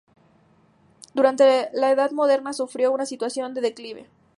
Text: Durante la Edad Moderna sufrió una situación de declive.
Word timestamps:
Durante 1.13 1.69
la 1.73 1.91
Edad 1.91 2.09
Moderna 2.09 2.53
sufrió 2.53 2.91
una 2.91 3.05
situación 3.05 3.53
de 3.53 3.61
declive. 3.61 4.09